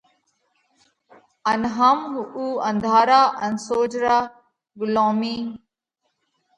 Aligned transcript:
ان 1.51 1.61
هم 1.75 1.99
اُو 2.35 2.43
انڌارا 2.69 3.21
ان 3.43 3.53
سوجھرا، 3.67 4.17
ڳُلومِي 4.77 5.37